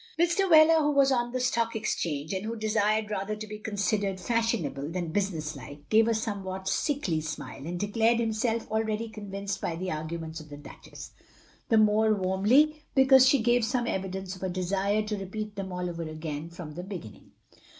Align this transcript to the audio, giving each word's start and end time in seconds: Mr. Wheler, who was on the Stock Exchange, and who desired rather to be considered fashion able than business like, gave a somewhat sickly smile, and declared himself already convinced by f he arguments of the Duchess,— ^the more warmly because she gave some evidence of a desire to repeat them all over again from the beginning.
Mr. 0.19 0.49
Wheler, 0.49 0.79
who 0.81 0.89
was 0.89 1.11
on 1.11 1.31
the 1.31 1.39
Stock 1.39 1.75
Exchange, 1.75 2.33
and 2.33 2.43
who 2.43 2.55
desired 2.55 3.11
rather 3.11 3.35
to 3.35 3.45
be 3.45 3.59
considered 3.59 4.19
fashion 4.19 4.65
able 4.65 4.89
than 4.89 5.11
business 5.11 5.55
like, 5.55 5.87
gave 5.89 6.07
a 6.07 6.15
somewhat 6.15 6.67
sickly 6.67 7.21
smile, 7.21 7.67
and 7.67 7.79
declared 7.79 8.17
himself 8.19 8.67
already 8.71 9.09
convinced 9.09 9.61
by 9.61 9.73
f 9.73 9.79
he 9.79 9.91
arguments 9.91 10.39
of 10.39 10.49
the 10.49 10.57
Duchess,— 10.57 11.11
^the 11.69 11.79
more 11.79 12.15
warmly 12.15 12.81
because 12.95 13.29
she 13.29 13.43
gave 13.43 13.63
some 13.63 13.85
evidence 13.85 14.35
of 14.35 14.41
a 14.41 14.49
desire 14.49 15.03
to 15.03 15.19
repeat 15.19 15.55
them 15.55 15.71
all 15.71 15.87
over 15.87 16.01
again 16.01 16.49
from 16.49 16.73
the 16.73 16.81
beginning. 16.81 17.33